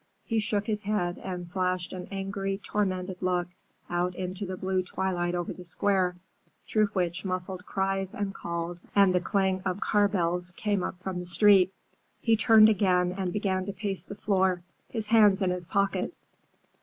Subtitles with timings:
[0.25, 3.49] He shook his head and flashed an angry, tormented look
[3.87, 6.15] out into the blue twilight over the Square,
[6.67, 11.19] through which muffled cries and calls and the clang of car bells came up from
[11.19, 11.71] the street.
[12.19, 16.25] He turned again and began to pace the floor, his hands in his pockets.